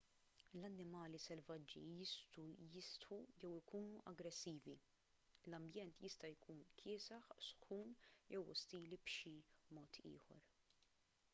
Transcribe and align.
l-annimali 0.59 1.17
selvaġġi 1.23 1.81
jistgħu 1.97 2.45
jistħu 2.75 3.17
jew 3.41 3.51
ikunu 3.57 3.99
aggressivi 4.11 4.73
l-ambjent 5.49 6.01
jista' 6.05 6.31
jkun 6.31 6.63
kiesaħ 6.83 7.29
sħun 7.49 7.93
jew 8.33 8.43
ostili 8.55 8.99
b'xi 9.05 9.35
mod 9.79 10.01
ieħor 10.15 10.41